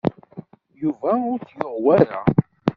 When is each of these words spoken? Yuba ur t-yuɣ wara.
Yuba 0.81 1.11
ur 1.31 1.39
t-yuɣ 1.47 1.73
wara. 1.83 2.19